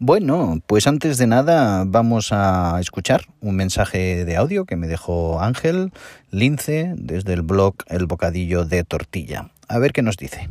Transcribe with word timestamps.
Bueno, 0.00 0.60
pues 0.66 0.88
antes 0.88 1.18
de 1.18 1.28
nada 1.28 1.84
vamos 1.86 2.32
a 2.32 2.80
escuchar 2.80 3.26
un 3.40 3.54
mensaje 3.54 4.24
de 4.24 4.36
audio 4.36 4.64
que 4.64 4.74
me 4.74 4.88
dejó 4.88 5.40
Ángel 5.40 5.92
Lince 6.32 6.94
desde 6.96 7.32
el 7.32 7.42
blog 7.42 7.76
El 7.86 8.06
Bocadillo 8.06 8.64
de 8.64 8.82
Tortilla. 8.82 9.52
A 9.68 9.78
ver 9.78 9.92
qué 9.92 10.02
nos 10.02 10.16
dice. 10.16 10.50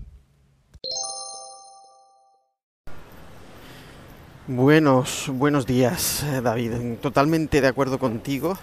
Buenos, 4.47 5.29
buenos 5.33 5.65
días, 5.65 6.23
eh, 6.23 6.39
David. 6.41 6.96
Totalmente 7.01 7.60
de 7.60 7.67
acuerdo 7.67 7.99
contigo, 7.99 8.57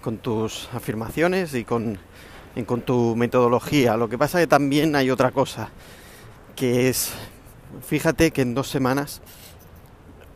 con 0.00 0.18
tus 0.18 0.68
afirmaciones 0.74 1.54
y 1.54 1.62
con, 1.62 1.96
y 2.56 2.64
con 2.64 2.82
tu 2.82 3.14
metodología. 3.14 3.96
Lo 3.96 4.08
que 4.08 4.18
pasa 4.18 4.40
es 4.40 4.46
que 4.46 4.50
también 4.50 4.96
hay 4.96 5.10
otra 5.10 5.30
cosa, 5.30 5.70
que 6.56 6.88
es, 6.88 7.12
fíjate 7.86 8.32
que 8.32 8.42
en 8.42 8.54
dos 8.54 8.68
semanas 8.68 9.22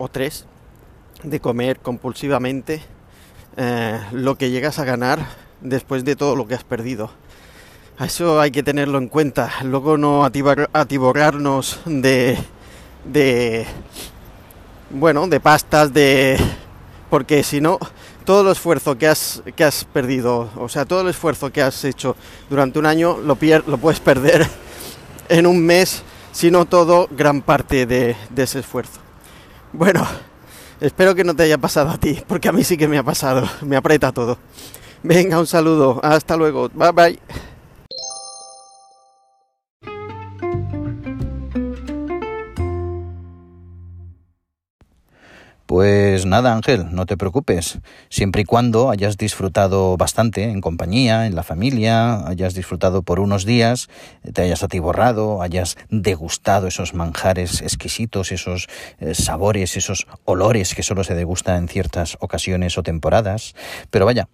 o 0.03 0.09
tres 0.09 0.47
de 1.23 1.39
comer 1.39 1.79
compulsivamente 1.79 2.83
eh, 3.57 4.01
lo 4.11 4.37
que 4.37 4.51
llegas 4.51 4.81
a 4.81 4.85
ganar 4.85 5.25
después 5.61 6.05
de 6.05 6.17
todo 6.17 6.35
lo 6.35 6.49
que 6.49 6.57
has 6.57 6.65
perdido. 6.65 7.11
Eso 8.01 8.41
hay 8.41 8.51
que 8.51 8.65
tenerlo 8.65 8.99
en 8.99 9.07
cuenta. 9.07 9.53
Luego 9.63 9.97
no 9.97 10.25
atiborrarnos 10.25 11.81
de, 11.85 12.37
de, 13.05 13.65
bueno, 14.91 15.29
de 15.29 15.39
pastas, 15.39 15.93
de, 15.93 16.37
porque 17.09 17.45
si 17.45 17.61
no, 17.61 17.79
todo 18.25 18.43
el 18.43 18.49
esfuerzo 18.51 18.99
que 18.99 19.07
has, 19.07 19.45
que 19.55 19.63
has 19.63 19.85
perdido, 19.85 20.51
o 20.57 20.69
sea, 20.69 20.85
todo 20.85 21.03
el 21.03 21.11
esfuerzo 21.11 21.53
que 21.53 21.63
has 21.63 21.85
hecho 21.85 22.17
durante 22.51 22.81
un 22.81 22.87
año 22.87 23.19
lo, 23.19 23.39
lo 23.69 23.79
puedes 23.79 24.01
perder 24.01 24.49
en 25.29 25.47
un 25.47 25.65
mes, 25.65 26.03
si 26.33 26.51
no 26.51 26.65
todo, 26.65 27.07
gran 27.13 27.41
parte 27.41 27.87
de 27.87 28.17
ese 28.37 28.59
esfuerzo. 28.59 29.12
Bueno, 29.73 30.07
espero 30.83 31.15
que 31.15 31.25
no 31.25 31.35
te 31.35 31.45
haya 31.45 31.57
pasado 31.57 31.89
a 31.91 31.97
ti, 31.97 32.23
porque 32.27 32.49
a 32.49 32.53
mí 32.53 32.63
sí 32.63 32.77
que 32.77 32.89
me 32.89 32.99
ha 32.99 33.03
pasado, 33.03 33.49
me 33.63 33.77
aprieta 33.77 34.13
todo. 34.13 34.37
Venga, 35.03 35.39
un 35.39 35.47
saludo, 35.47 35.99
hasta 36.03 36.37
luego, 36.37 36.69
bye 36.75 36.93
bye. 36.93 37.19
Pues 45.73 46.27
nada, 46.27 46.53
Ángel, 46.53 46.95
no 46.95 47.07
te 47.07 47.17
preocupes. 47.17 47.79
Siempre 48.11 48.43
y 48.43 48.45
cuando 48.45 48.91
hayas 48.91 49.17
disfrutado 49.17 49.97
bastante 49.97 50.43
en 50.43 50.61
compañía, 50.61 51.27
en 51.27 51.35
la 51.35 51.43
familia, 51.43 52.29
hayas 52.29 52.53
disfrutado 52.53 53.01
por 53.01 53.21
unos 53.21 53.47
días, 53.47 53.89
te 54.35 54.43
hayas 54.43 54.63
atiborrado, 54.63 55.41
hayas 55.41 55.79
degustado 55.89 56.67
esos 56.67 56.93
manjares 56.93 57.63
exquisitos, 57.63 58.33
esos 58.33 58.69
eh, 58.99 59.15
sabores, 59.15 59.79
esos 59.79 60.07
olores 60.27 60.75
que 60.75 60.83
solo 60.83 61.05
se 61.05 61.15
degustan 61.15 61.63
en 61.63 61.69
ciertas 61.69 62.19
ocasiones 62.21 62.77
o 62.77 62.83
temporadas. 62.83 63.55
Pero 63.89 64.05
vaya, 64.05 64.29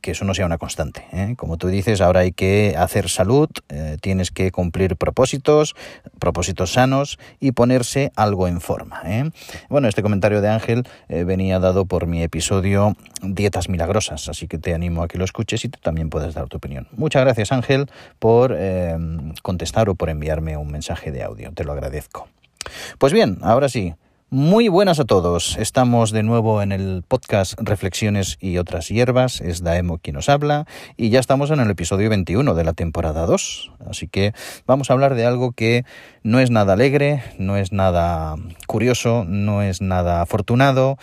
que 0.00 0.10
eso 0.10 0.24
no 0.24 0.34
sea 0.34 0.46
una 0.46 0.58
constante. 0.58 1.04
¿eh? 1.12 1.34
Como 1.36 1.56
tú 1.56 1.68
dices, 1.68 2.00
ahora 2.00 2.20
hay 2.20 2.32
que 2.32 2.74
hacer 2.76 3.08
salud, 3.08 3.48
eh, 3.68 3.96
tienes 4.00 4.30
que 4.30 4.50
cumplir 4.50 4.96
propósitos, 4.96 5.74
propósitos 6.18 6.72
sanos 6.72 7.18
y 7.40 7.52
ponerse 7.52 8.12
algo 8.16 8.48
en 8.48 8.60
forma. 8.60 9.02
¿eh? 9.04 9.30
Bueno, 9.68 9.88
este 9.88 10.02
comentario 10.02 10.40
de 10.40 10.48
Ángel 10.48 10.86
venía 11.08 11.58
dado 11.58 11.86
por 11.86 12.06
mi 12.06 12.22
episodio 12.22 12.96
Dietas 13.22 13.68
Milagrosas, 13.68 14.28
así 14.28 14.48
que 14.48 14.58
te 14.58 14.74
animo 14.74 15.02
a 15.02 15.08
que 15.08 15.18
lo 15.18 15.24
escuches 15.24 15.64
y 15.64 15.68
tú 15.68 15.78
también 15.82 16.10
puedes 16.10 16.34
dar 16.34 16.48
tu 16.48 16.56
opinión. 16.56 16.88
Muchas 16.92 17.22
gracias 17.22 17.52
Ángel 17.52 17.90
por 18.18 18.56
contestar 19.42 19.88
o 19.88 19.94
por 19.94 20.10
enviarme 20.10 20.56
un 20.56 20.70
mensaje 20.70 21.10
de 21.10 21.22
audio, 21.22 21.52
te 21.52 21.64
lo 21.64 21.72
agradezco. 21.72 22.28
Pues 22.98 23.12
bien, 23.12 23.38
ahora 23.42 23.68
sí, 23.68 23.94
muy 24.34 24.66
buenas 24.66 24.98
a 24.98 25.04
todos. 25.04 25.56
Estamos 25.58 26.10
de 26.10 26.24
nuevo 26.24 26.60
en 26.60 26.72
el 26.72 27.04
podcast 27.06 27.54
Reflexiones 27.56 28.36
y 28.40 28.58
otras 28.58 28.88
hierbas. 28.88 29.40
Es 29.40 29.62
Daemo 29.62 29.98
quien 29.98 30.14
nos 30.14 30.28
habla 30.28 30.66
y 30.96 31.10
ya 31.10 31.20
estamos 31.20 31.52
en 31.52 31.60
el 31.60 31.70
episodio 31.70 32.10
21 32.10 32.52
de 32.56 32.64
la 32.64 32.72
temporada 32.72 33.26
2. 33.26 33.70
Así 33.88 34.08
que 34.08 34.34
vamos 34.66 34.90
a 34.90 34.94
hablar 34.94 35.14
de 35.14 35.24
algo 35.24 35.52
que 35.52 35.84
no 36.24 36.40
es 36.40 36.50
nada 36.50 36.72
alegre, 36.72 37.22
no 37.38 37.56
es 37.56 37.70
nada 37.70 38.34
curioso, 38.66 39.24
no 39.24 39.62
es 39.62 39.80
nada 39.80 40.20
afortunado. 40.20 40.98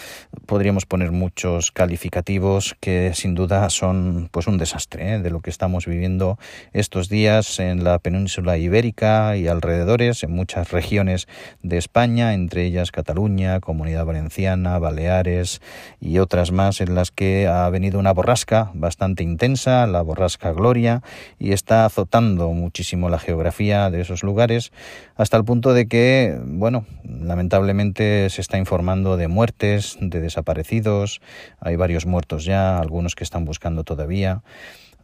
Podríamos 0.46 0.86
poner 0.86 1.14
muchos 1.14 1.72
calificativos 1.72 2.76
que 2.82 3.14
sin 3.14 3.34
duda 3.34 3.70
son 3.70 4.28
pues 4.34 4.48
un 4.48 4.58
desastre 4.58 5.14
¿eh? 5.14 5.20
de 5.20 5.30
lo 5.30 5.40
que 5.40 5.52
estamos 5.52 5.86
viviendo 5.86 6.38
estos 6.74 7.08
días 7.08 7.62
en 7.62 7.86
la 7.86 7.98
península 8.00 8.58
ibérica 8.58 9.38
y 9.38 9.48
alrededores, 9.48 10.22
en 10.24 10.34
muchas 10.34 10.72
regiones 10.72 11.30
de 11.64 11.78
España, 11.78 12.34
entre 12.34 12.66
ellas 12.66 12.92
Cataluña, 12.92 13.21
Comunidad 13.62 14.06
Valenciana, 14.06 14.80
Baleares 14.80 15.62
y 16.00 16.18
otras 16.18 16.52
más 16.52 16.82
en 16.82 16.96
las 16.96 17.12
que 17.12 17.48
ha 17.48 17.70
venido 17.70 18.00
una 18.00 18.14
borrasca 18.14 18.72
bastante 18.74 19.22
intensa, 19.22 19.86
la 19.86 20.02
borrasca 20.02 20.52
Gloria, 20.54 21.04
y 21.38 21.52
está 21.52 21.86
azotando 21.86 22.52
muchísimo 22.52 23.10
la 23.10 23.20
geografía 23.20 23.90
de 23.92 24.02
esos 24.02 24.24
lugares 24.24 24.72
hasta 25.16 25.38
el 25.38 25.46
punto 25.46 25.74
de 25.74 25.88
que, 25.88 26.40
bueno, 26.44 26.86
lamentablemente 27.04 28.30
se 28.30 28.42
está 28.42 28.58
informando 28.58 29.18
de 29.18 29.28
muertes, 29.28 29.98
de 30.02 30.20
desaparecidos, 30.20 31.22
hay 31.60 31.76
varios 31.76 32.08
muertos 32.08 32.44
ya, 32.44 32.80
algunos 32.80 33.14
que 33.14 33.24
están 33.24 33.46
buscando 33.46 33.84
todavía 33.84 34.42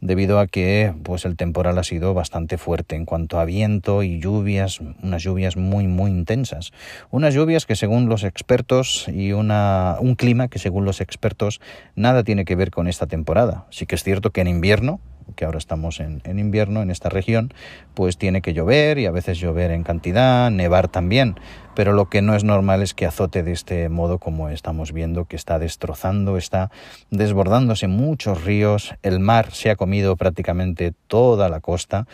debido 0.00 0.38
a 0.38 0.46
que 0.46 0.94
pues 1.02 1.24
el 1.24 1.36
temporal 1.36 1.78
ha 1.78 1.84
sido 1.84 2.14
bastante 2.14 2.58
fuerte 2.58 2.96
en 2.96 3.04
cuanto 3.04 3.40
a 3.40 3.44
viento 3.44 4.02
y 4.02 4.20
lluvias, 4.20 4.80
unas 4.80 5.22
lluvias 5.22 5.56
muy 5.56 5.86
muy 5.86 6.10
intensas, 6.10 6.72
unas 7.10 7.34
lluvias 7.34 7.66
que 7.66 7.76
según 7.76 8.08
los 8.08 8.24
expertos 8.24 9.06
y 9.08 9.32
una, 9.32 9.96
un 10.00 10.14
clima 10.14 10.48
que 10.48 10.58
según 10.58 10.84
los 10.84 11.00
expertos 11.00 11.60
nada 11.94 12.24
tiene 12.24 12.44
que 12.44 12.56
ver 12.56 12.70
con 12.70 12.88
esta 12.88 13.06
temporada. 13.06 13.66
Sí 13.70 13.86
que 13.86 13.94
es 13.94 14.02
cierto 14.02 14.30
que 14.30 14.40
en 14.40 14.48
invierno 14.48 15.00
que 15.38 15.44
ahora 15.44 15.58
estamos 15.58 16.00
en, 16.00 16.20
invierno 16.36 16.82
en 16.82 16.90
esta 16.90 17.08
región, 17.08 17.54
pues 17.94 18.18
tiene 18.18 18.42
que 18.42 18.54
llover 18.54 18.98
y 18.98 19.06
a 19.06 19.12
veces 19.12 19.38
llover 19.38 19.70
en 19.70 19.84
cantidad, 19.84 20.50
nevar 20.50 20.88
también, 20.88 21.36
pero 21.76 21.92
lo 21.92 22.08
que 22.08 22.22
no 22.22 22.34
es 22.34 22.42
normal 22.42 22.82
es 22.82 22.92
que 22.92 23.06
azote 23.06 23.44
de 23.44 23.52
este 23.52 23.88
modo 23.88 24.18
como 24.18 24.48
estamos 24.48 24.92
viendo, 24.92 25.26
que 25.26 25.36
está 25.36 25.60
destrozando, 25.60 26.36
está 26.38 26.72
desbordándose 27.12 27.86
muchos 27.86 28.42
ríos, 28.42 28.96
el 29.04 29.20
mar 29.20 29.52
se 29.52 29.70
ha 29.70 29.76
comido 29.76 30.16
prácticamente 30.16 30.92
toda 31.06 31.48
la 31.48 31.60
costa 31.60 32.08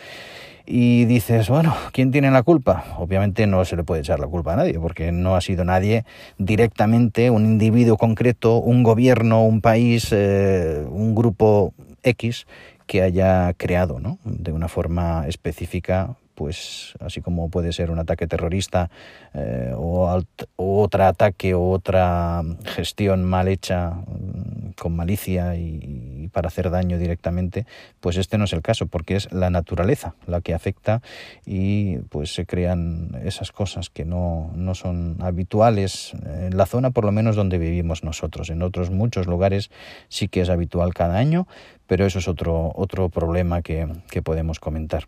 y 0.67 1.05
dices, 1.05 1.49
bueno, 1.49 1.75
¿quién 1.93 2.11
tiene 2.11 2.29
la 2.29 2.43
culpa? 2.43 2.85
Obviamente 2.99 3.47
no 3.47 3.65
se 3.65 3.75
le 3.75 3.83
puede 3.83 4.01
echar 4.01 4.19
la 4.19 4.27
culpa 4.27 4.53
a 4.53 4.57
nadie, 4.57 4.79
porque 4.79 5.11
no 5.11 5.35
ha 5.35 5.41
sido 5.41 5.65
nadie 5.65 6.05
directamente, 6.37 7.31
un 7.31 7.45
individuo 7.45 7.97
concreto, 7.97 8.57
un 8.57 8.83
gobierno, 8.83 9.43
un 9.43 9.61
país, 9.61 10.09
eh, 10.11 10.85
un 10.87 11.15
grupo 11.15 11.73
X 12.03 12.45
que 12.85 13.01
haya 13.01 13.53
creado 13.53 13.99
¿no? 13.99 14.19
de 14.23 14.51
una 14.51 14.67
forma 14.67 15.27
específica 15.27 16.17
pues 16.35 16.93
así 16.99 17.21
como 17.21 17.49
puede 17.49 17.73
ser 17.73 17.89
un 17.89 17.99
ataque 17.99 18.27
terrorista 18.27 18.89
eh, 19.33 19.73
o, 19.75 20.21
otro 20.57 21.05
ataque 21.05 21.53
o 21.53 21.71
otra 21.71 22.43
gestión 22.65 23.23
mal 23.23 23.47
hecha 23.47 23.91
mm, 23.91 24.73
con 24.77 24.95
malicia 24.95 25.55
y, 25.55 26.29
para 26.31 26.49
hacer 26.49 26.69
daño 26.69 26.97
directamente, 26.97 27.65
pues 28.01 28.17
este 28.17 28.37
no 28.37 28.43
es 28.43 28.51
el 28.51 28.61
caso, 28.61 28.87
porque 28.87 29.15
es 29.15 29.31
la 29.31 29.49
naturaleza 29.49 30.15
la 30.27 30.41
que 30.41 30.53
afecta 30.53 31.01
y 31.45 31.99
pues 32.09 32.33
se 32.33 32.45
crean 32.45 33.21
esas 33.23 33.53
cosas 33.53 33.89
que 33.89 34.03
no, 34.03 34.51
no 34.53 34.75
son 34.75 35.17
habituales 35.21 36.13
en 36.25 36.57
la 36.57 36.65
zona 36.65 36.91
por 36.91 37.05
lo 37.05 37.13
menos 37.13 37.37
donde 37.37 37.57
vivimos 37.57 38.03
nosotros. 38.03 38.49
En 38.49 38.63
otros 38.63 38.89
muchos 38.89 39.27
lugares 39.27 39.71
sí 40.09 40.27
que 40.27 40.41
es 40.41 40.49
habitual 40.49 40.93
cada 40.93 41.17
año, 41.17 41.47
pero 41.87 42.05
eso 42.05 42.19
es 42.19 42.27
otro, 42.27 42.73
otro 42.75 43.07
problema 43.09 43.61
que, 43.61 43.87
que 44.09 44.21
podemos 44.21 44.59
comentar. 44.59 45.07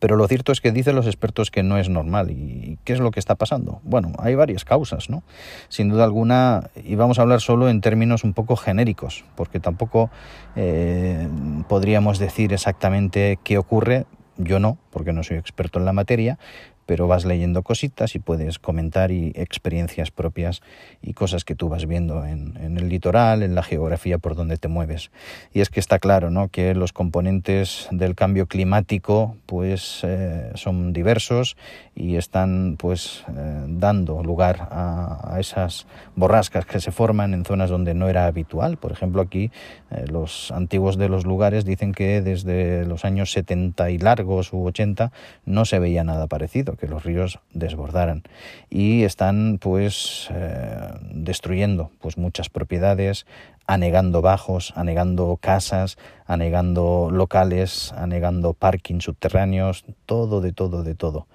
Pero 0.00 0.16
lo 0.16 0.26
cierto 0.28 0.52
es 0.52 0.60
que 0.60 0.72
dicen 0.72 0.96
los 0.96 1.06
expertos 1.06 1.50
que 1.50 1.62
no 1.62 1.78
es 1.78 1.88
normal. 1.88 2.30
¿Y 2.30 2.78
qué 2.84 2.92
es 2.92 3.00
lo 3.00 3.10
que 3.10 3.20
está 3.20 3.34
pasando? 3.34 3.80
Bueno, 3.84 4.12
hay 4.18 4.34
varias 4.34 4.64
causas, 4.64 5.10
¿no? 5.10 5.22
Sin 5.68 5.88
duda 5.88 6.04
alguna, 6.04 6.70
y 6.82 6.94
vamos 6.94 7.18
a 7.18 7.22
hablar 7.22 7.40
solo 7.40 7.68
en 7.68 7.80
términos 7.80 8.24
un 8.24 8.34
poco 8.34 8.56
genéricos, 8.56 9.24
porque 9.36 9.60
tampoco 9.60 10.10
eh, 10.56 11.28
podríamos 11.68 12.18
decir 12.18 12.52
exactamente 12.52 13.38
qué 13.42 13.58
ocurre. 13.58 14.06
Yo 14.36 14.58
no, 14.58 14.78
porque 14.90 15.12
no 15.12 15.22
soy 15.22 15.36
experto 15.36 15.78
en 15.78 15.84
la 15.84 15.92
materia, 15.92 16.40
pero 16.86 17.08
vas 17.08 17.24
leyendo 17.24 17.62
cositas 17.62 18.14
y 18.14 18.18
puedes 18.18 18.58
comentar 18.58 19.10
y 19.10 19.32
experiencias 19.34 20.10
propias 20.10 20.62
y 21.02 21.14
cosas 21.14 21.44
que 21.44 21.54
tú 21.54 21.68
vas 21.68 21.86
viendo 21.86 22.24
en, 22.24 22.56
el 22.56 22.88
litoral, 22.88 23.42
en 23.42 23.54
la 23.54 23.62
geografía 23.62 24.18
por 24.18 24.34
donde 24.34 24.56
te 24.56 24.68
mueves. 24.68 25.10
Y 25.52 25.60
es 25.60 25.70
que 25.70 25.80
está 25.80 25.98
claro 25.98 26.30
¿no? 26.30 26.48
que 26.48 26.74
los 26.74 26.92
componentes 26.92 27.88
del 27.90 28.14
cambio 28.14 28.46
climático 28.46 29.36
pues, 29.46 30.00
eh, 30.02 30.50
son 30.54 30.92
diversos 30.92 31.56
y 31.94 32.16
están 32.16 32.76
pues, 32.78 33.24
eh, 33.28 33.64
dando 33.68 34.22
lugar 34.22 34.68
a, 34.70 35.36
esas 35.38 35.86
borrascas 36.14 36.64
que 36.64 36.80
se 36.80 36.92
forman 36.92 37.34
en 37.34 37.44
zonas 37.44 37.70
donde 37.70 37.94
no 37.94 38.08
era 38.08 38.26
habitual. 38.26 38.76
Por 38.76 38.92
ejemplo, 38.92 39.20
aquí 39.22 39.50
eh, 39.90 40.04
los 40.08 40.50
antiguos 40.52 40.96
de 40.96 41.08
los 41.08 41.24
lugares 41.26 41.64
dicen 41.64 41.92
que 41.92 42.20
desde 42.20 42.84
los 42.86 43.04
años 43.04 43.32
70 43.32 43.90
y 43.90 43.98
largos 43.98 44.52
u 44.52 44.64
80 44.66 45.12
no 45.44 45.64
se 45.64 45.78
veía 45.78 46.04
nada 46.04 46.26
parecido 46.26 46.73
que 46.76 46.88
los 46.88 47.04
ríos 47.04 47.40
desbordaran 47.52 48.22
y 48.70 49.04
están 49.04 49.58
pues 49.60 50.28
eh, 50.30 50.90
destruyendo 51.12 51.90
pues 52.00 52.18
muchas 52.18 52.48
propiedades, 52.48 53.26
anegando 53.66 54.22
bajos, 54.22 54.72
anegando 54.76 55.38
casas, 55.40 55.96
anegando 56.26 57.10
locales, 57.12 57.92
anegando 57.92 58.52
parking 58.52 59.00
subterráneos, 59.00 59.84
todo 60.06 60.40
de 60.40 60.52
todo 60.52 60.82
de 60.82 60.94
todo. 60.94 61.26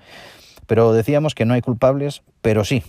Pero 0.68 0.94
decíamos 0.94 1.33
que 1.33 1.45
no 1.45 1.53
hay 1.53 1.62
culpables, 1.62 2.21
pero 2.42 2.63
sí. 2.63 2.83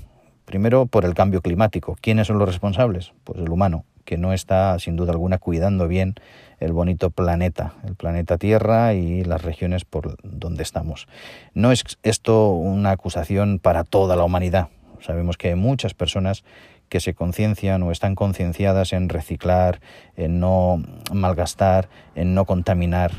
Primero 0.44 0.86
por 0.86 1.04
el 1.04 1.14
cambio 1.14 1.42
climático. 1.42 1.96
¿Quiénes 2.00 2.26
son 2.26 2.38
los 2.38 2.48
responsables? 2.48 3.12
Pues 3.24 3.38
el 3.38 3.50
humano, 3.50 3.84
que 4.10 4.18
no 4.18 4.32
está 4.32 4.76
sin 4.80 4.96
duda 4.96 5.12
alguna 5.12 5.38
cuidando 5.38 5.86
bien 5.86 6.16
el 6.58 6.72
bonito 6.72 7.10
planeta, 7.10 7.74
el 7.86 7.94
planeta 7.94 8.38
Tierra 8.38 8.92
y 8.92 9.22
las 9.22 9.40
regiones 9.40 9.84
por 9.84 10.16
donde 10.24 10.64
estamos. 10.64 11.06
No 11.54 11.70
es 11.70 11.84
esto 12.02 12.50
una 12.50 12.90
acusación 12.90 13.60
para 13.60 13.84
toda 13.84 14.16
la 14.16 14.24
humanidad. 14.24 14.66
Sabemos 14.98 15.36
que 15.36 15.50
hay 15.50 15.54
muchas 15.54 15.94
personas 15.94 16.42
que 16.88 16.98
se 16.98 17.14
conciencian 17.14 17.84
o 17.84 17.92
están 17.92 18.16
concienciadas 18.16 18.92
en 18.92 19.10
reciclar, 19.10 19.80
en 20.16 20.40
no 20.40 20.82
malgastar, 21.12 21.88
en 22.16 22.34
no 22.34 22.46
contaminar, 22.46 23.12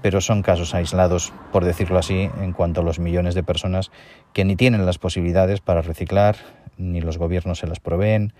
pero 0.00 0.20
son 0.20 0.42
casos 0.42 0.74
aislados, 0.74 1.32
por 1.50 1.64
decirlo 1.64 1.98
así, 1.98 2.30
en 2.40 2.52
cuanto 2.52 2.82
a 2.82 2.84
los 2.84 3.00
millones 3.00 3.34
de 3.34 3.42
personas 3.42 3.90
que 4.32 4.44
ni 4.44 4.54
tienen 4.54 4.86
las 4.86 4.98
posibilidades 4.98 5.60
para 5.60 5.82
reciclar, 5.82 6.36
ni 6.76 7.00
los 7.00 7.18
gobiernos 7.18 7.58
se 7.58 7.66
las 7.66 7.80
proveen, 7.80 8.32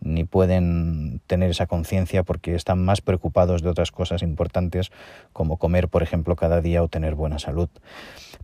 ni 0.00 0.24
pueden 0.24 1.20
tener 1.26 1.50
esa 1.50 1.66
conciencia 1.66 2.22
porque 2.22 2.54
están 2.54 2.84
más 2.84 3.00
preocupados 3.00 3.62
de 3.62 3.68
otras 3.68 3.90
cosas 3.90 4.22
importantes 4.22 4.90
como 5.32 5.58
comer, 5.58 5.88
por 5.88 6.02
ejemplo, 6.02 6.36
cada 6.36 6.60
día 6.60 6.82
o 6.82 6.88
tener 6.88 7.14
buena 7.14 7.38
salud. 7.38 7.68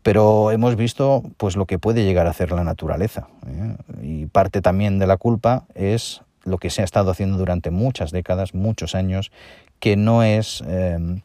Pero 0.02 0.50
hemos 0.50 0.76
visto 0.76 1.22
pues 1.36 1.56
lo 1.56 1.66
que 1.66 1.78
puede 1.78 2.04
llegar 2.04 2.26
a 2.26 2.30
hacer 2.30 2.52
la 2.52 2.64
naturaleza 2.64 3.28
¿eh? 3.46 3.76
y 4.02 4.26
parte 4.26 4.60
también 4.60 4.98
de 4.98 5.06
la 5.06 5.16
culpa 5.16 5.64
es 5.74 6.22
lo 6.44 6.58
que 6.58 6.70
se 6.70 6.82
ha 6.82 6.84
estado 6.84 7.10
haciendo 7.10 7.38
durante 7.38 7.70
muchas 7.70 8.12
décadas, 8.12 8.54
muchos 8.54 8.94
años, 8.94 9.32
que 9.80 9.96
no 9.96 10.22
es, 10.22 10.62
eh, 10.66 11.20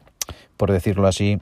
por 0.56 0.72
decirlo 0.72 1.06
así, 1.06 1.40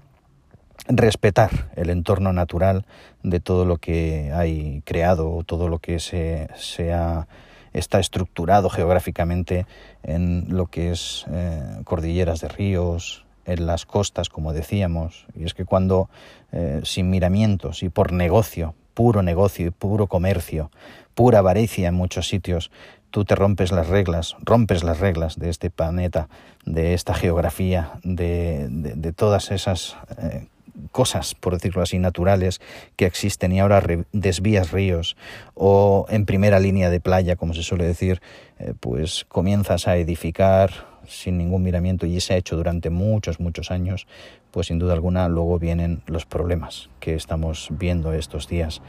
respetar 0.88 1.70
el 1.76 1.90
entorno 1.90 2.32
natural 2.32 2.84
de 3.22 3.40
todo 3.40 3.64
lo 3.64 3.78
que 3.78 4.32
hay 4.34 4.82
creado 4.84 5.32
o 5.32 5.44
todo 5.44 5.68
lo 5.68 5.78
que 5.78 5.98
se, 6.00 6.48
se 6.56 6.92
ha 6.92 7.28
está 7.72 8.00
estructurado 8.00 8.68
geográficamente 8.68 9.66
en 10.02 10.46
lo 10.48 10.66
que 10.66 10.90
es 10.90 11.24
eh, 11.30 11.80
cordilleras 11.84 12.40
de 12.40 12.48
ríos, 12.48 13.24
en 13.44 13.66
las 13.66 13.86
costas, 13.86 14.28
como 14.28 14.52
decíamos, 14.52 15.26
y 15.34 15.44
es 15.44 15.54
que 15.54 15.64
cuando 15.64 16.08
eh, 16.52 16.80
sin 16.84 17.10
miramientos 17.10 17.82
y 17.82 17.88
por 17.88 18.12
negocio, 18.12 18.74
puro 18.94 19.22
negocio 19.22 19.68
y 19.68 19.70
puro 19.70 20.06
comercio, 20.06 20.70
pura 21.14 21.38
avaricia 21.38 21.88
en 21.88 21.94
muchos 21.94 22.28
sitios, 22.28 22.70
tú 23.10 23.24
te 23.24 23.34
rompes 23.34 23.72
las 23.72 23.88
reglas, 23.88 24.36
rompes 24.40 24.84
las 24.84 25.00
reglas 25.00 25.38
de 25.38 25.48
este 25.48 25.70
planeta, 25.70 26.28
de 26.64 26.94
esta 26.94 27.14
geografía, 27.14 27.92
de, 28.04 28.68
de, 28.68 29.12
todas 29.12 29.50
esas 29.50 29.96
eh, 30.18 30.46
cosas, 30.92 31.34
por 31.34 31.54
decirlo 31.54 31.82
así, 31.82 31.98
naturales 31.98 32.60
que 32.96 33.06
existen 33.06 33.52
y 33.52 33.60
ahora 33.60 33.82
desvías 34.12 34.72
ríos 34.72 35.16
o 35.54 36.06
en 36.08 36.26
primera 36.26 36.58
línea 36.58 36.90
de 36.90 37.00
playa, 37.00 37.36
como 37.36 37.54
se 37.54 37.62
suele 37.62 37.84
decir, 37.84 38.20
eh, 38.58 38.74
pues 38.78 39.24
comienzas 39.28 39.88
a 39.88 39.96
edificar 39.96 40.90
sin 41.06 41.38
ningún 41.38 41.62
miramiento 41.62 42.06
y 42.06 42.20
se 42.20 42.34
ha 42.34 42.36
hecho 42.36 42.56
durante 42.56 42.90
muchos, 42.90 43.40
muchos 43.40 43.70
años, 43.70 44.06
pues 44.50 44.68
sin 44.68 44.78
duda 44.78 44.92
alguna 44.92 45.28
luego 45.28 45.58
vienen 45.58 46.02
los 46.06 46.24
problemas 46.26 46.88
que 47.00 47.14
estamos 47.14 47.68
viendo 47.70 48.12
estos 48.12 48.48
días, 48.48 48.80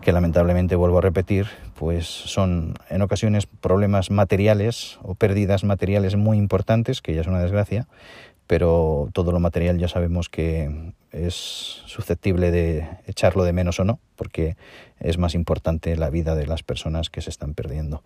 que 0.00 0.12
lamentablemente 0.12 0.76
vuelvo 0.76 0.98
a 0.98 1.02
repetir, 1.02 1.46
pues 1.78 2.06
son 2.06 2.74
en 2.88 3.02
ocasiones 3.02 3.46
problemas 3.46 4.10
materiales 4.10 4.98
o 5.02 5.14
pérdidas 5.14 5.64
materiales 5.64 6.16
muy 6.16 6.38
importantes, 6.38 7.02
que 7.02 7.14
ya 7.14 7.20
es 7.20 7.26
una 7.26 7.40
desgracia, 7.40 7.88
pero 8.46 9.08
todo 9.12 9.32
lo 9.32 9.40
material 9.40 9.78
ya 9.78 9.88
sabemos 9.88 10.28
que 10.28 10.92
es 11.16 11.82
susceptible 11.86 12.50
de 12.50 12.88
echarlo 13.06 13.44
de 13.44 13.52
menos 13.52 13.80
o 13.80 13.84
no, 13.84 13.98
porque 14.16 14.56
es 15.00 15.18
más 15.18 15.34
importante 15.34 15.96
la 15.96 16.10
vida 16.10 16.34
de 16.34 16.46
las 16.46 16.62
personas 16.62 17.10
que 17.10 17.20
se 17.20 17.30
están 17.30 17.54
perdiendo. 17.54 18.02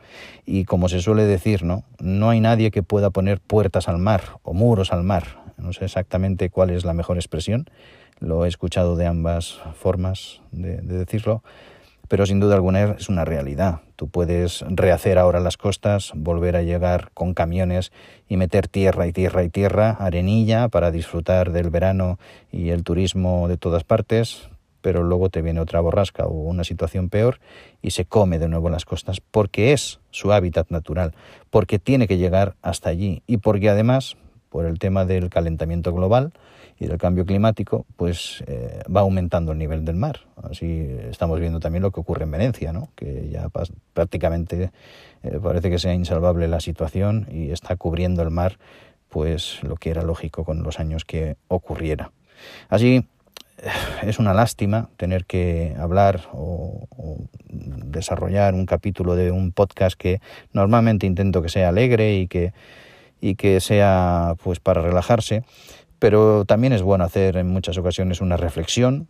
Y 0.47 0.65
como 0.65 0.89
se 0.89 1.01
suele 1.01 1.25
decir, 1.25 1.65
¿no? 1.65 1.85
No 1.99 2.31
hay 2.31 2.41
nadie 2.41 2.71
que 2.71 2.83
pueda 2.83 3.11
poner 3.11 3.41
puertas 3.41 3.89
al 3.89 3.99
mar 3.99 4.23
o 4.43 4.55
muros 4.55 4.93
al 4.93 5.03
mar. 5.03 5.53
No 5.57 5.73
sé 5.73 5.85
exactamente 5.85 6.51
cuál 6.51 6.71
es 6.71 6.85
la 6.85 6.95
mejor 6.95 7.17
expresión. 7.17 7.67
Lo 8.19 8.45
he 8.45 8.49
escuchado 8.49 8.97
de 8.97 9.07
ambas 9.07 9.61
formas 9.75 10.41
de, 10.53 10.77
de 10.79 10.99
decirlo, 10.99 11.43
pero 12.11 12.27
sin 12.27 12.41
duda 12.41 12.57
alguna 12.57 12.97
es 12.99 13.09
una 13.09 13.25
realidad. 13.25 13.83
Tú 13.95 14.09
puedes 14.09 14.65
rehacer 14.69 15.17
ahora 15.17 15.39
las 15.39 15.57
costas, 15.57 16.11
volver 16.17 16.57
a 16.57 16.63
llegar 16.63 17.13
con 17.15 17.35
camiones 17.35 17.93
y 18.29 18.37
meter 18.37 18.67
tierra 18.67 19.07
y 19.07 19.13
tierra 19.13 19.45
y 19.45 19.49
tierra, 19.49 19.91
arenilla 19.91 20.67
para 20.67 20.91
disfrutar 20.91 21.53
del 21.53 21.71
verano 21.71 22.19
y 22.51 22.71
el 22.71 22.83
turismo 22.83 23.47
de 23.47 23.59
todas 23.59 23.85
partes, 23.85 24.51
pero 24.81 25.05
luego 25.05 25.29
te 25.29 25.41
viene 25.41 25.61
otra 25.61 25.81
borrasca 25.81 26.25
o 26.27 26.33
una 26.33 26.65
situación 26.65 27.11
peor 27.11 27.39
y 27.81 27.93
se 27.93 28.05
come 28.07 28.41
de 28.41 28.49
nuevo 28.49 28.71
las 28.71 28.85
costas 28.85 29.21
porque 29.21 29.73
es 29.73 30.01
su 30.11 30.33
hábitat 30.33 30.69
natural, 30.71 31.15
porque 31.49 31.79
tiene 31.79 32.09
que 32.09 32.19
llegar 32.19 32.57
hasta 32.61 32.91
allí 32.91 33.23
y 33.29 33.37
porque 33.37 33.69
además, 33.69 34.17
por 34.51 34.67
el 34.67 34.79
tema 34.79 35.07
del 35.07 35.31
calentamiento 35.31 35.95
global, 35.95 36.33
y 36.81 36.87
del 36.87 36.97
cambio 36.97 37.27
climático, 37.27 37.85
pues 37.97 38.43
eh, 38.47 38.81
va 38.95 39.03
aumentando 39.03 39.53
el 39.53 39.59
nivel 39.59 39.85
del 39.85 39.97
mar. 39.97 40.21
Así 40.43 40.89
estamos 41.11 41.39
viendo 41.39 41.61
también 41.61 41.83
lo 41.83 41.91
que 41.91 42.01
ocurre 42.01 42.25
en 42.25 42.31
Venecia, 42.31 42.73
¿no? 42.73 42.89
que 42.97 43.29
ya 43.29 43.51
prácticamente 43.93 44.73
eh, 45.23 45.39
parece 45.43 45.69
que 45.69 45.79
sea 45.79 45.93
insalvable 45.93 46.49
la 46.49 46.61
situación 46.61 47.29
y 47.31 47.51
está 47.51 47.77
cubriendo 47.77 48.23
el 48.23 48.31
mar 48.31 48.57
pues 49.11 49.63
lo 49.63 49.77
que 49.77 49.91
era 49.91 50.03
lógico 50.03 50.45
con 50.45 50.63
los 50.63 50.81
años 50.81 51.05
que 51.05 51.37
ocurriera. 51.49 52.13
Así 52.71 53.05
eh, 53.59 53.69
es 54.03 54.19
una 54.19 54.33
lástima 54.33 54.89
tener 54.97 55.27
que 55.27 55.77
hablar 55.79 56.31
o, 56.33 56.87
o, 56.97 57.19
desarrollar 57.47 58.55
un 58.55 58.65
capítulo 58.65 59.17
de 59.17 59.33
un 59.33 59.53
podcast 59.53 59.99
que 59.99 60.23
normalmente 60.55 61.07
intento 61.07 61.43
que 61.43 61.51
sea 61.51 61.69
alegre 61.69 62.15
y 62.15 62.27
que, 62.27 62.55
y 63.21 63.35
que 63.35 63.61
sea 63.61 64.35
pues 64.43 64.61
para 64.61 64.83
relajarse 64.83 65.45
pero 66.01 66.47
también 66.47 66.73
es 66.73 66.83
bueno 66.83 67.05
hacer 67.05 67.37
en 67.37 67.47
muchas 67.49 67.77
ocasiones 67.79 68.21
una 68.23 68.39
reflexión. 68.39 69.07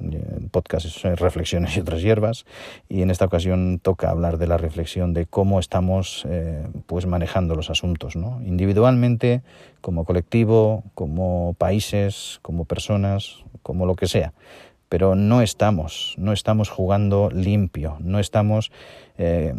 El 0.00 0.50
podcast 0.50 0.86
es 0.86 1.02
reflexiones 1.20 1.76
y 1.76 1.80
otras 1.80 2.02
hierbas 2.02 2.44
y 2.88 3.02
en 3.02 3.10
esta 3.10 3.26
ocasión 3.26 3.78
toca 3.80 4.10
hablar 4.10 4.38
de 4.38 4.48
la 4.48 4.56
reflexión 4.56 5.14
de 5.14 5.26
cómo 5.26 5.60
estamos 5.60 6.26
eh, 6.28 6.66
pues 6.86 7.06
manejando 7.06 7.54
los 7.54 7.70
asuntos, 7.70 8.16
¿no? 8.16 8.42
individualmente, 8.42 9.42
como 9.80 10.04
colectivo, 10.04 10.82
como 10.94 11.54
países, 11.58 12.40
como 12.42 12.64
personas, 12.64 13.44
como 13.62 13.86
lo 13.86 13.94
que 13.94 14.08
sea. 14.08 14.32
Pero 14.88 15.14
no 15.14 15.42
estamos, 15.42 16.14
no 16.18 16.32
estamos 16.32 16.68
jugando 16.68 17.30
limpio, 17.30 17.96
no 18.00 18.18
estamos 18.18 18.72
eh, 19.16 19.54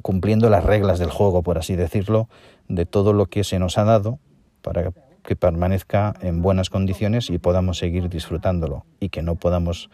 cumpliendo 0.00 0.48
las 0.48 0.64
reglas 0.64 0.98
del 0.98 1.10
juego, 1.10 1.42
por 1.42 1.58
así 1.58 1.76
decirlo, 1.76 2.28
de 2.72 2.86
todo 2.86 3.12
lo 3.12 3.26
que 3.26 3.44
se 3.44 3.58
nos 3.58 3.78
ha 3.78 3.84
dado 3.84 4.18
para 4.62 4.92
que 5.22 5.36
permanezca 5.36 6.14
en 6.20 6.42
buenas 6.42 6.70
condiciones 6.70 7.30
y 7.30 7.38
podamos 7.38 7.78
seguir 7.78 8.08
disfrutándolo 8.08 8.84
y 8.98 9.10
que 9.10 9.22
no 9.22 9.36
podamos 9.36 9.90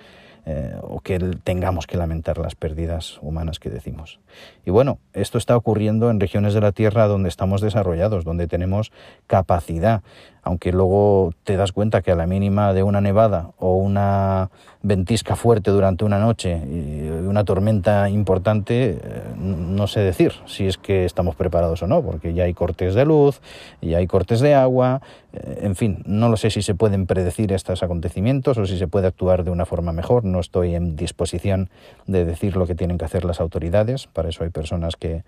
eh, 0.46 0.78
o 0.80 1.00
que 1.00 1.18
tengamos 1.18 1.86
que 1.86 1.98
lamentar 1.98 2.38
las 2.38 2.54
pérdidas 2.54 3.18
humanas 3.20 3.58
que 3.58 3.68
decimos. 3.68 4.20
Y 4.64 4.70
bueno, 4.70 4.98
esto 5.12 5.36
está 5.36 5.56
ocurriendo 5.56 6.10
en 6.10 6.20
regiones 6.20 6.54
de 6.54 6.60
la 6.60 6.72
Tierra 6.72 7.06
donde 7.06 7.28
estamos 7.28 7.60
desarrollados, 7.60 8.24
donde 8.24 8.46
tenemos 8.46 8.92
capacidad, 9.26 10.02
aunque 10.48 10.72
luego 10.72 11.34
te 11.44 11.58
das 11.58 11.72
cuenta 11.72 12.00
que 12.00 12.10
a 12.10 12.14
la 12.14 12.26
mínima 12.26 12.72
de 12.72 12.82
una 12.82 13.02
nevada 13.02 13.50
o 13.58 13.74
una 13.74 14.48
ventisca 14.80 15.36
fuerte 15.36 15.70
durante 15.70 16.06
una 16.06 16.18
noche 16.18 16.56
y 16.56 17.06
una 17.06 17.44
tormenta 17.44 18.08
importante, 18.08 18.92
eh, 18.92 19.22
no 19.36 19.86
sé 19.86 20.00
decir 20.00 20.32
si 20.46 20.66
es 20.66 20.78
que 20.78 21.04
estamos 21.04 21.36
preparados 21.36 21.82
o 21.82 21.86
no, 21.86 22.00
porque 22.00 22.32
ya 22.32 22.44
hay 22.44 22.54
cortes 22.54 22.94
de 22.94 23.04
luz, 23.04 23.42
ya 23.82 23.98
hay 23.98 24.06
cortes 24.06 24.40
de 24.40 24.54
agua, 24.54 25.02
eh, 25.34 25.58
en 25.64 25.76
fin, 25.76 26.02
no 26.06 26.30
lo 26.30 26.38
sé 26.38 26.48
si 26.48 26.62
se 26.62 26.74
pueden 26.74 27.06
predecir 27.06 27.52
estos 27.52 27.82
acontecimientos 27.82 28.56
o 28.56 28.64
si 28.64 28.78
se 28.78 28.88
puede 28.88 29.06
actuar 29.06 29.44
de 29.44 29.50
una 29.50 29.66
forma 29.66 29.92
mejor, 29.92 30.24
no 30.24 30.40
estoy 30.40 30.74
en 30.74 30.96
disposición 30.96 31.68
de 32.06 32.24
decir 32.24 32.56
lo 32.56 32.66
que 32.66 32.74
tienen 32.74 32.96
que 32.96 33.04
hacer 33.04 33.26
las 33.26 33.42
autoridades, 33.42 34.06
para 34.06 34.30
eso 34.30 34.44
hay 34.44 34.50
personas 34.50 34.96
que 34.96 35.24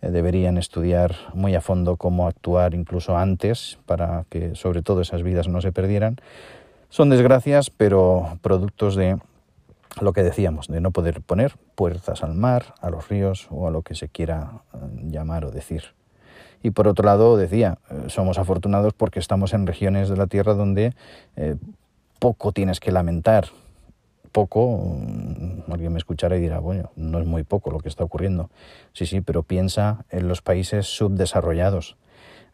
deberían 0.00 0.58
estudiar 0.58 1.14
muy 1.34 1.54
a 1.54 1.60
fondo 1.60 1.96
cómo 1.96 2.26
actuar 2.26 2.74
incluso 2.74 3.16
antes 3.16 3.78
para 3.86 4.24
que 4.28 4.54
sobre 4.54 4.82
todo 4.82 5.00
esas 5.00 5.22
vidas 5.22 5.48
no 5.48 5.60
se 5.60 5.72
perdieran. 5.72 6.16
Son 6.88 7.10
desgracias, 7.10 7.70
pero 7.70 8.38
productos 8.40 8.94
de 8.94 9.18
lo 10.00 10.12
que 10.12 10.22
decíamos, 10.22 10.68
de 10.68 10.80
no 10.80 10.90
poder 10.90 11.20
poner 11.20 11.54
puertas 11.74 12.22
al 12.22 12.34
mar, 12.34 12.74
a 12.80 12.90
los 12.90 13.08
ríos 13.08 13.48
o 13.50 13.66
a 13.66 13.70
lo 13.70 13.82
que 13.82 13.94
se 13.94 14.08
quiera 14.08 14.62
eh, 14.72 14.78
llamar 15.10 15.44
o 15.44 15.50
decir. 15.50 15.82
Y 16.62 16.70
por 16.70 16.88
otro 16.88 17.04
lado, 17.04 17.36
decía, 17.36 17.78
eh, 17.90 18.04
somos 18.06 18.38
afortunados 18.38 18.92
porque 18.94 19.18
estamos 19.18 19.52
en 19.52 19.66
regiones 19.66 20.08
de 20.08 20.16
la 20.16 20.26
Tierra 20.26 20.54
donde 20.54 20.94
poco 22.18 22.52
tienes 22.52 22.80
que 22.80 22.90
lamentar 22.90 23.46
poco, 24.28 24.78
mm, 24.78 25.72
alguien 25.72 25.92
me 25.92 25.98
escuchará 25.98 26.36
y 26.36 26.40
dirá, 26.40 26.58
bueno, 26.58 26.90
no 26.96 27.18
es 27.18 27.26
muy 27.26 27.44
poco 27.44 27.70
lo 27.70 27.80
que 27.80 27.88
está 27.88 28.04
ocurriendo. 28.04 28.50
Sí, 28.92 29.06
sí, 29.06 29.20
pero 29.20 29.42
piensa 29.42 30.04
en 30.10 30.28
los 30.28 30.42
países 30.42 30.86
subdesarrollados. 30.86 31.96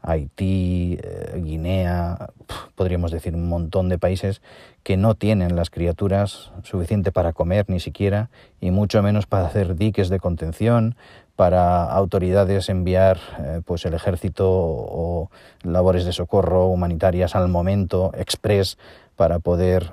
Haití, 0.06 0.98
eh, 1.02 1.40
Guinea, 1.42 2.30
podríamos 2.74 3.10
decir 3.10 3.34
un 3.34 3.48
montón 3.48 3.88
de 3.88 3.98
países 3.98 4.42
que 4.82 4.98
no 4.98 5.14
tienen 5.14 5.56
las 5.56 5.70
criaturas 5.70 6.52
suficiente 6.62 7.10
para 7.10 7.32
comer 7.32 7.64
ni 7.68 7.80
siquiera, 7.80 8.28
y 8.60 8.70
mucho 8.70 9.02
menos 9.02 9.26
para 9.26 9.46
hacer 9.46 9.76
diques 9.76 10.10
de 10.10 10.20
contención, 10.20 10.94
para 11.36 11.84
autoridades 11.90 12.68
enviar 12.68 13.18
eh, 13.38 13.60
pues 13.64 13.86
el 13.86 13.94
ejército 13.94 14.46
o 14.50 15.30
labores 15.62 16.04
de 16.04 16.12
socorro 16.12 16.66
humanitarias 16.66 17.34
al 17.34 17.48
momento, 17.48 18.12
express, 18.14 18.76
para 19.16 19.38
poder 19.38 19.92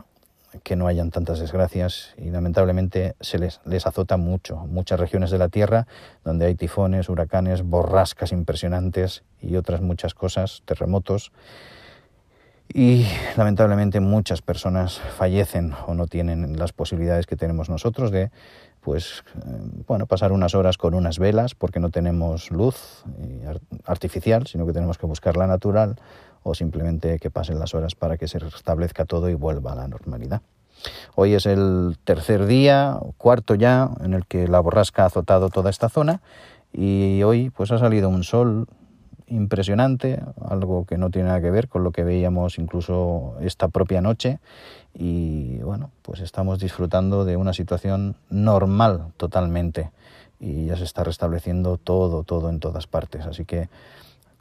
que 0.64 0.76
no 0.76 0.88
hayan 0.88 1.12
tantas 1.12 1.40
desgracias 1.40 2.14
y 2.18 2.30
lamentablemente 2.30 3.16
se 3.20 3.40
les, 3.40 3.62
les 3.66 3.88
azota 3.88 4.18
mucho. 4.18 4.58
Muchas 4.58 5.00
regiones 5.00 5.32
de 5.32 5.38
la 5.38 5.50
Tierra 5.50 5.88
donde 6.24 6.46
hay 6.46 6.56
tifones, 6.56 7.10
huracanes, 7.10 7.64
borrascas 7.64 8.32
impresionantes 8.32 9.24
y 9.42 9.56
otras 9.56 9.82
muchas 9.82 10.14
cosas, 10.14 10.62
terremotos. 10.66 11.32
Y 12.74 13.06
lamentablemente 13.36 14.00
muchas 14.00 14.42
personas 14.42 15.00
fallecen 15.18 15.74
o 15.88 15.94
no 15.94 16.08
tienen 16.08 16.58
las 16.58 16.72
posibilidades 16.72 17.26
que 17.26 17.36
tenemos 17.36 17.70
nosotros 17.70 18.12
de 18.12 18.32
pues 18.80 19.24
eh, 19.36 19.84
bueno, 19.88 20.08
pasar 20.08 20.32
unas 20.32 20.56
horas 20.56 20.78
con 20.78 20.94
unas 20.94 21.20
velas 21.20 21.54
porque 21.54 21.80
no 21.80 21.90
tenemos 21.90 22.50
luz 22.50 23.04
eh, 23.20 23.60
artificial, 23.86 24.48
sino 24.48 24.66
que 24.66 24.74
tenemos 24.74 24.98
que 24.98 25.06
buscar 25.06 25.38
la 25.38 25.48
natural 25.48 25.98
o 26.44 26.54
simplemente 26.54 27.20
que 27.20 27.30
pasen 27.30 27.60
las 27.60 27.74
horas 27.74 27.96
para 27.96 28.18
que 28.18 28.28
se 28.28 28.40
restablezca 28.40 29.06
todo 29.06 29.30
y 29.30 29.34
vuelva 29.34 29.74
a 29.74 29.76
la 29.76 29.88
normalidad. 29.88 30.42
Hoy 31.16 31.34
es 31.34 31.46
el 31.46 31.98
tercer 32.04 32.46
día, 32.46 32.98
cuarto 33.18 33.56
ya, 33.56 33.92
en 34.04 34.14
el 34.14 34.26
que 34.26 34.48
la 34.48 34.60
borrasca 34.60 35.04
ha 35.04 35.08
azotado 35.08 35.50
toda 35.50 35.70
esta 35.70 35.90
zona 35.90 36.22
y 36.74 37.22
hoy 37.24 37.50
pues 37.50 37.72
ha 37.72 37.78
salido 37.78 38.10
un 38.10 38.24
sol 38.24 38.68
impresionante, 39.28 40.22
algo 40.44 40.86
que 40.86 40.98
no 40.98 41.10
tiene 41.10 41.30
nada 41.30 41.42
que 41.42 41.52
ver 41.52 41.70
con 41.70 41.84
lo 41.84 41.92
que 41.92 42.04
veíamos 42.04 42.58
incluso 42.58 43.36
esta 43.40 43.70
propia 43.70 44.02
noche 44.02 44.40
y 44.94 45.60
bueno, 45.60 45.92
pues 46.02 46.20
estamos 46.20 46.60
disfrutando 46.60 47.24
de 47.24 47.38
una 47.38 47.54
situación 47.54 48.16
normal 48.30 49.14
totalmente 49.18 49.92
y 50.40 50.66
ya 50.66 50.76
se 50.76 50.84
está 50.84 51.04
restableciendo 51.04 51.78
todo, 51.78 52.24
todo 52.24 52.50
en 52.50 52.60
todas 52.60 52.88
partes, 52.88 53.26
así 53.26 53.46
que 53.46 53.70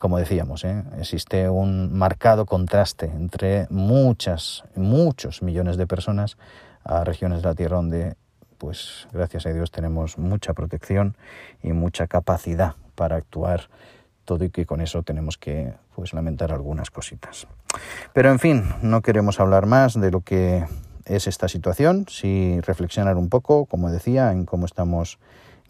como 0.00 0.18
decíamos, 0.18 0.64
¿eh? 0.64 0.82
existe 0.98 1.48
un 1.50 1.92
marcado 1.92 2.46
contraste 2.46 3.06
entre 3.06 3.66
muchas, 3.68 4.64
muchos 4.74 5.42
millones 5.42 5.76
de 5.76 5.86
personas 5.86 6.38
a 6.84 7.04
regiones 7.04 7.42
de 7.42 7.48
la 7.48 7.54
Tierra 7.54 7.76
donde, 7.76 8.16
pues 8.56 9.06
gracias 9.12 9.44
a 9.44 9.52
Dios, 9.52 9.70
tenemos 9.70 10.16
mucha 10.16 10.54
protección 10.54 11.16
y 11.62 11.72
mucha 11.72 12.06
capacidad 12.06 12.76
para 12.94 13.16
actuar 13.16 13.68
todo 14.24 14.42
y 14.42 14.50
que 14.50 14.64
con 14.64 14.80
eso 14.80 15.02
tenemos 15.02 15.36
que 15.36 15.74
pues 15.94 16.14
lamentar 16.14 16.50
algunas 16.50 16.90
cositas. 16.90 17.46
Pero 18.14 18.30
en 18.30 18.38
fin, 18.38 18.64
no 18.80 19.02
queremos 19.02 19.38
hablar 19.38 19.66
más 19.66 20.00
de 20.00 20.10
lo 20.10 20.22
que 20.22 20.64
es 21.04 21.26
esta 21.26 21.48
situación, 21.48 22.06
sí 22.08 22.58
reflexionar 22.62 23.18
un 23.18 23.28
poco, 23.28 23.66
como 23.66 23.90
decía, 23.90 24.32
en 24.32 24.46
cómo 24.46 24.64
estamos 24.64 25.18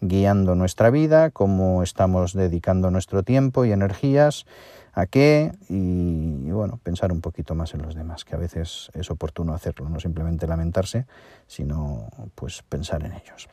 guiando 0.01 0.55
nuestra 0.55 0.89
vida, 0.89 1.29
cómo 1.29 1.83
estamos 1.83 2.33
dedicando 2.33 2.91
nuestro 2.91 3.23
tiempo 3.23 3.65
y 3.65 3.71
energías, 3.71 4.45
a 4.93 5.05
qué 5.05 5.53
y, 5.69 6.51
bueno, 6.51 6.79
pensar 6.83 7.11
un 7.11 7.21
poquito 7.21 7.55
más 7.55 7.73
en 7.73 7.81
los 7.81 7.95
demás, 7.95 8.25
que 8.25 8.35
a 8.35 8.39
veces 8.39 8.89
es 8.93 9.09
oportuno 9.09 9.53
hacerlo, 9.53 9.87
no 9.89 9.99
simplemente 9.99 10.47
lamentarse, 10.47 11.05
sino 11.47 12.09
pues 12.35 12.63
pensar 12.63 13.03
en 13.03 13.13
ellos. 13.13 13.47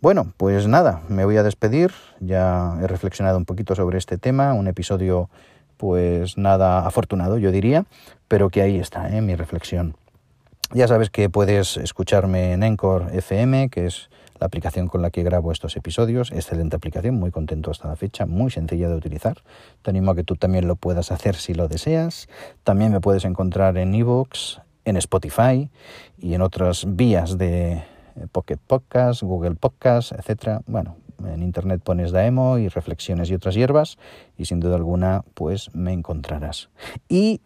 Bueno, 0.00 0.34
pues 0.36 0.66
nada, 0.66 1.00
me 1.08 1.24
voy 1.24 1.38
a 1.38 1.42
despedir, 1.42 1.92
ya 2.20 2.76
he 2.82 2.86
reflexionado 2.86 3.38
un 3.38 3.46
poquito 3.46 3.74
sobre 3.74 3.96
este 3.96 4.18
tema, 4.18 4.52
un 4.52 4.66
episodio 4.66 5.30
pues 5.78 6.36
nada 6.36 6.86
afortunado, 6.86 7.38
yo 7.38 7.50
diría, 7.50 7.86
pero 8.28 8.50
que 8.50 8.60
ahí 8.60 8.78
está, 8.78 9.16
¿eh? 9.16 9.22
mi 9.22 9.34
reflexión. 9.34 9.96
Ya 10.74 10.88
sabes 10.88 11.08
que 11.08 11.30
puedes 11.30 11.76
escucharme 11.76 12.52
en 12.52 12.64
Encore 12.64 13.16
FM, 13.16 13.68
que 13.68 13.86
es 13.86 14.10
la 14.40 14.48
aplicación 14.48 14.88
con 14.88 15.02
la 15.02 15.10
que 15.10 15.22
grabo 15.22 15.52
estos 15.52 15.76
episodios. 15.76 16.32
Excelente 16.32 16.74
aplicación, 16.74 17.14
muy 17.14 17.30
contento 17.30 17.70
hasta 17.70 17.86
la 17.86 17.94
fecha, 17.94 18.26
muy 18.26 18.50
sencilla 18.50 18.88
de 18.88 18.96
utilizar. 18.96 19.44
Te 19.82 19.90
animo 19.90 20.10
a 20.10 20.16
que 20.16 20.24
tú 20.24 20.34
también 20.34 20.66
lo 20.66 20.74
puedas 20.74 21.12
hacer 21.12 21.36
si 21.36 21.54
lo 21.54 21.68
deseas. 21.68 22.28
También 22.64 22.90
me 22.90 23.00
puedes 23.00 23.24
encontrar 23.24 23.78
en 23.78 23.94
iVoox, 23.94 24.58
en 24.84 24.96
Spotify 24.96 25.70
y 26.18 26.34
en 26.34 26.42
otras 26.42 26.84
vías 26.88 27.38
de 27.38 27.74
eh, 27.74 27.82
Pocket 28.32 28.58
Podcast, 28.58 29.22
Google 29.22 29.54
Podcast, 29.54 30.10
etcétera. 30.10 30.62
Bueno, 30.66 30.96
en 31.24 31.44
internet 31.44 31.82
pones 31.84 32.10
Daemo 32.10 32.58
y 32.58 32.66
reflexiones 32.66 33.30
y 33.30 33.34
otras 33.34 33.54
hierbas 33.54 33.96
y 34.36 34.46
sin 34.46 34.58
duda 34.58 34.74
alguna 34.74 35.22
pues 35.34 35.72
me 35.72 35.92
encontrarás. 35.92 36.68
Y 37.08 37.42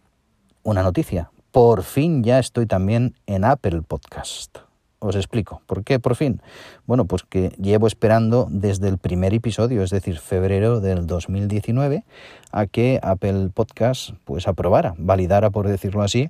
una 0.63 0.81
noticia, 0.81 1.29
por 1.51 1.83
fin 1.83 2.23
ya 2.23 2.39
estoy 2.39 2.65
también 2.65 3.15
en 3.25 3.43
Apple 3.43 3.81
Podcast. 3.81 4.59
Os 4.99 5.15
explico. 5.15 5.61
¿Por 5.65 5.85
qué 5.85 5.97
por 5.99 6.15
fin? 6.15 6.41
Bueno, 6.85 7.05
pues 7.05 7.23
que 7.23 7.49
llevo 7.57 7.87
esperando 7.87 8.47
desde 8.49 8.89
el 8.89 8.97
primer 8.97 9.33
episodio, 9.33 9.81
es 9.81 9.91
decir, 9.91 10.19
febrero 10.19 10.81
del 10.81 11.07
2019, 11.07 12.03
a 12.51 12.65
que 12.65 12.99
Apple 13.01 13.49
Podcast 13.53 14.11
pues 14.25 14.47
aprobara, 14.47 14.95
validara, 14.97 15.51
por 15.51 15.69
decirlo 15.69 16.03
así, 16.03 16.29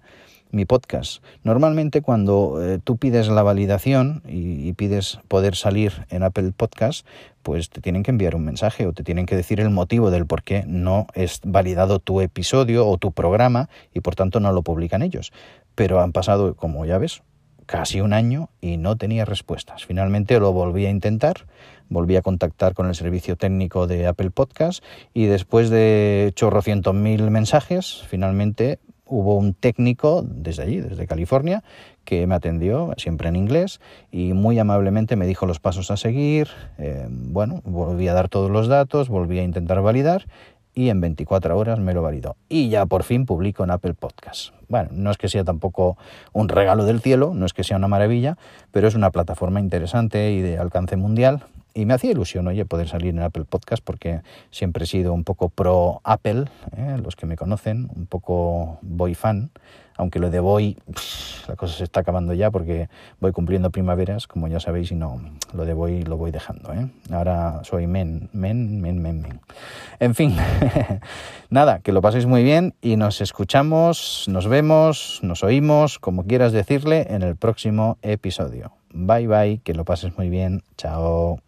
mi 0.51 0.65
podcast. 0.65 1.24
Normalmente 1.44 2.01
cuando 2.01 2.60
eh, 2.62 2.79
tú 2.84 2.98
pides 2.98 3.27
la 3.27 3.44
validación 3.44 4.24
y, 4.27 4.68
y, 4.68 4.74
pides 4.74 5.20
poder 5.27 5.56
salir 5.56 6.06
en 6.10 6.24
Apple 6.24 6.51
Podcast, 6.56 7.06
pues 7.44 7.70
te 7.70 7.82
tienen 7.82 8.03
que 8.03 8.12
enviar 8.12 8.36
un 8.36 8.46
mensaje 8.46 8.88
o 8.88 8.94
te 8.94 9.03
tienen 9.03 9.25
que 9.25 9.36
decir 9.36 9.60
el 9.60 9.70
motivo 9.70 10.12
del 10.12 10.25
por 10.25 10.44
qué 10.44 10.63
no 10.68 11.08
es 11.13 11.41
validado 11.44 12.00
tu 12.00 12.22
episodio 12.22 12.88
o 12.88 12.98
tu 12.98 13.12
programa 13.12 13.70
y 13.94 14.01
por 14.01 14.15
tanto 14.15 14.39
no 14.39 14.51
lo 14.51 14.62
publican 14.62 15.01
ellos. 15.01 15.32
Pero 15.75 16.01
han 16.01 16.12
pasado, 16.12 16.56
como 16.56 16.86
ya 16.86 16.98
ves, 16.98 17.22
casi 17.70 18.01
un 18.01 18.13
año 18.13 18.50
y 18.62 18.77
no 18.77 18.98
tenía 18.98 19.25
respuestas. 19.25 19.86
Finalmente 19.86 20.39
lo 20.39 20.51
volví 20.51 20.88
a 20.88 20.89
intentar, 20.89 21.46
volví 21.88 22.15
a 22.15 22.24
contactar 22.24 22.74
con 22.74 22.88
el 22.88 22.96
servicio 22.96 23.36
técnico 23.36 23.86
de 23.86 24.08
Apple 24.08 24.32
Podcast 24.32 24.84
y 25.13 25.25
después 25.25 25.70
de 25.70 26.32
chorrocientos 26.34 26.96
mil 26.96 27.29
mensajes, 27.29 28.03
finalmente 28.08 28.79
hubo 29.10 29.36
un 29.36 29.54
técnico 29.54 30.24
desde 30.24 30.63
allí, 30.63 30.80
desde 30.80 31.08
California, 31.08 31.63
que 32.06 32.25
me 32.28 32.36
atendió 32.36 32.94
siempre 32.98 33.30
en 33.30 33.36
inglés 33.36 33.82
y 34.12 34.34
muy 34.34 34.58
amablemente 34.60 35.16
me 35.16 35.28
dijo 35.28 35.46
los 35.46 35.60
pasos 35.60 35.92
a 35.92 35.98
seguir. 35.98 36.48
Eh, 36.78 37.08
bueno, 37.10 37.62
volví 37.66 38.08
a 38.08 38.13
dar 38.13 38.30
todos 38.30 38.50
los 38.50 38.68
datos, 38.68 39.10
volví 39.10 39.39
a 39.39 39.44
intentar 39.44 39.82
validar 39.82 40.25
y 40.74 40.89
en 40.89 41.01
24 41.01 41.58
horas 41.58 41.80
me 41.80 41.94
lo 41.94 42.01
validó. 42.01 42.38
Y 42.48 42.70
ya 42.70 42.86
por 42.86 43.04
fin 43.04 43.25
publico 43.25 43.63
en 43.63 43.72
Apple 43.72 43.96
Podcast. 43.96 44.54
Bueno, 44.68 44.89
no 44.94 45.12
es 45.12 45.18
que 45.18 45.28
sea 45.28 45.44
tampoco 45.44 45.98
un 46.32 46.48
regalo 46.48 46.86
del 46.86 47.01
cielo, 47.01 47.34
no 47.34 47.46
es 47.46 47.54
que 47.54 47.63
sea 47.63 47.78
una 47.78 47.88
maravilla, 47.88 48.38
pero 48.72 48.88
es 48.88 48.96
una 48.96 49.12
plataforma 49.12 49.60
interesante 49.60 50.32
y 50.32 50.42
de 50.42 50.58
alcance 50.58 50.96
mundial. 50.96 51.44
Y 51.74 51.86
me 51.86 51.94
hacía 51.94 52.12
ilusión, 52.12 52.48
oye, 52.48 52.66
poder 52.66 52.88
salir 52.88 53.14
en 53.14 53.22
Apple 53.22 53.46
Podcast 53.46 53.84
porque 53.84 54.22
siempre 54.52 54.84
he 54.84 54.88
sido 54.88 55.14
un 55.14 55.24
poco 55.24 55.50
pro 55.50 56.02
Apple, 56.04 56.46
¿eh? 56.76 56.98
los 57.04 57.16
que 57.16 57.26
me 57.26 57.36
conocen, 57.36 57.90
un 57.96 58.06
poco 58.06 58.80
boy 58.82 59.16
fan 59.16 59.52
aunque 60.00 60.20
lo 60.20 60.30
de 60.30 60.40
voy, 60.40 60.78
la 61.50 61.58
cosa 61.58 61.78
se 61.78 61.84
está 61.84 62.00
acabando 62.00 62.34
ya 62.34 62.50
porque 62.52 62.88
voy 63.20 63.34
cumpliendo 63.34 63.70
primaveras, 63.70 64.28
como 64.28 64.48
ya 64.48 64.62
sabéis, 64.62 64.94
y 64.94 64.96
no, 64.96 65.20
lo 65.54 65.66
de 65.66 65.74
voy 65.74 66.04
lo 66.04 66.16
voy 66.16 66.32
dejando. 66.32 66.74
¿eh? 66.74 66.88
Ahora 67.12 67.60
soy 67.66 67.86
men, 67.86 68.30
men, 68.32 68.80
men, 68.80 69.02
men, 69.02 69.22
men. 69.22 69.42
En 70.00 70.16
fin, 70.16 70.38
nada, 71.50 71.80
que 71.80 71.92
lo 71.92 72.02
paséis 72.02 72.26
muy 72.28 72.44
bien 72.44 72.76
y 72.82 72.96
nos 72.96 73.20
escuchamos, 73.20 74.24
nos 74.30 74.48
vemos, 74.48 75.20
nos 75.22 75.44
oímos, 75.44 76.00
como 76.00 76.24
quieras 76.24 76.54
decirle, 76.54 77.08
en 77.10 77.22
el 77.22 77.36
próximo 77.36 77.98
episodio. 78.02 78.72
Bye 78.94 79.28
bye, 79.28 79.58
que 79.66 79.74
lo 79.74 79.84
pases 79.84 80.18
muy 80.18 80.30
bien. 80.30 80.64
Chao. 80.78 81.42